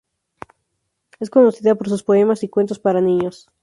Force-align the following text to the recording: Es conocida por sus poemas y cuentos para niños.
Es 1.19 1.29
conocida 1.29 1.75
por 1.75 1.87
sus 1.87 2.01
poemas 2.01 2.41
y 2.41 2.49
cuentos 2.49 2.79
para 2.79 3.01
niños. 3.01 3.47